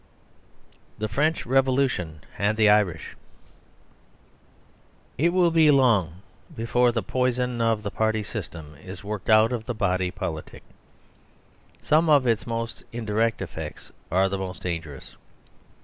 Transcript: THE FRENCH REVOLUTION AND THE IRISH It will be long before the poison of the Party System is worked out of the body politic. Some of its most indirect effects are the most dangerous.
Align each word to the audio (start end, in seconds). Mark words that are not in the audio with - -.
THE 0.97 1.07
FRENCH 1.07 1.45
REVOLUTION 1.45 2.21
AND 2.39 2.57
THE 2.57 2.69
IRISH 2.69 3.15
It 5.19 5.29
will 5.31 5.51
be 5.51 5.69
long 5.69 6.23
before 6.55 6.91
the 6.91 7.03
poison 7.03 7.61
of 7.61 7.83
the 7.83 7.91
Party 7.91 8.23
System 8.23 8.75
is 8.83 9.03
worked 9.03 9.29
out 9.29 9.51
of 9.51 9.65
the 9.67 9.75
body 9.75 10.09
politic. 10.09 10.63
Some 11.83 12.09
of 12.09 12.25
its 12.25 12.47
most 12.47 12.83
indirect 12.91 13.43
effects 13.43 13.91
are 14.09 14.27
the 14.27 14.39
most 14.39 14.63
dangerous. 14.63 15.17